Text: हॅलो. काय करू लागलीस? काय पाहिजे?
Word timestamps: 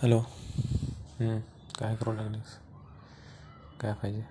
हॅलो. 0.00 0.20
काय 1.78 1.94
करू 1.96 2.12
लागलीस? 2.12 2.56
काय 3.80 3.92
पाहिजे? 3.94 4.22